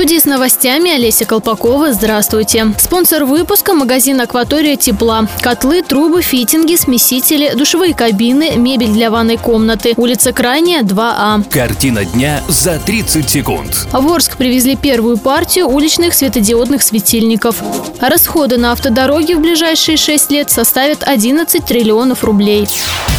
[0.00, 1.92] Студии с новостями Олеся Колпакова.
[1.92, 2.72] Здравствуйте.
[2.78, 5.26] Спонсор выпуска– магазин «Акватория тепла».
[5.42, 9.92] Котлы, трубы, фитинги, смесители, душевые кабины, мебель для ванной комнаты.
[9.98, 11.44] Улица Крайняя, 2А.
[11.50, 13.88] Картина дня за 30 секунд.
[13.92, 17.56] В Орск привезли первую партию уличных светодиодных светильников.
[18.00, 22.66] Расходы на автодороги в ближайшие 6 лет составят 11 триллионов рублей.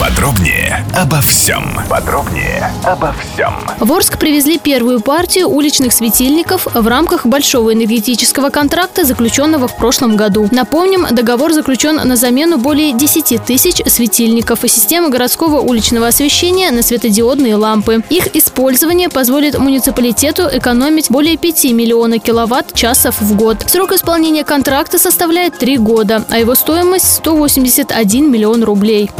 [0.00, 1.78] Подробнее обо всем.
[1.88, 3.54] Подробнее обо всем.
[3.78, 10.16] В Орск привезли первую партию уличных светильников в рамках большого энергетического контракта, заключенного в прошлом
[10.16, 10.48] году.
[10.50, 16.82] Напомним, договор заключен на замену более 10 тысяч светильников и системы городского уличного освещения на
[16.82, 18.02] светодиодные лампы.
[18.10, 23.64] Их использование позволит муниципалитету экономить более 5 миллионов киловатт-часов в год.
[23.66, 29.10] Срок исполнения контракта составляет 3 года, а его стоимость 181 миллион рублей.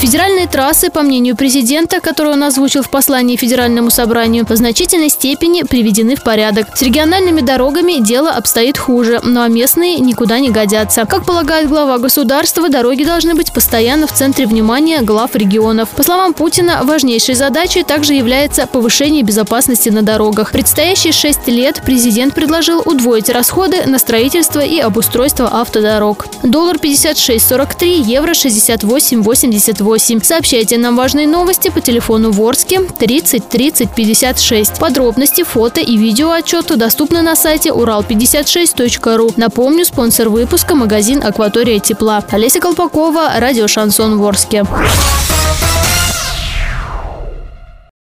[0.00, 5.62] Федеральные трассы, по мнению президента, который он озвучил в послании Федеральному собранию, в значительной степени
[5.62, 6.68] приведены в порядок.
[6.74, 11.04] С региональными дорогами дело обстоит хуже, ну а местные никуда не годятся.
[11.04, 15.90] Как полагает глава государства, дороги должны быть постоянно в центре внимания глав регионов.
[15.90, 20.52] По словам Путина, важнейшей задачей также является повышение безопасности на дорогах.
[20.52, 26.24] Предстоящие шесть лет президент предложил удвоить расходы на строительство и обустройство автодорог.
[26.42, 29.89] Доллар 56.43, евро 68.88.
[29.98, 34.78] Сообщайте нам важные новости по телефону Ворске 30 30 56.
[34.78, 39.32] Подробности, фото и видео отчета доступны на сайте урал56.ру.
[39.36, 42.22] Напомню, спонсор выпуска– магазин «Акватория тепла».
[42.30, 44.64] Олеся Колпакова, радио «Шансон Ворске».